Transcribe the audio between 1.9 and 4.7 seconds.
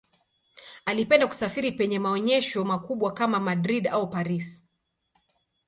maonyesho makubwa kama Madrid au Paris.